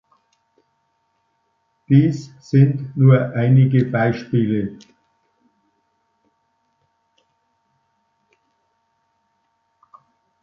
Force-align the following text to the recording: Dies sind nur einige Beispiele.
Dies 1.87 2.31
sind 2.39 2.97
nur 2.97 3.33
einige 3.35 3.85
Beispiele. 3.85 4.79